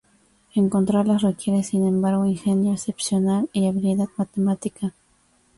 [0.55, 4.95] Encontrarlas requiere, sin embargo, ingenio excepcional y habilidad matemática.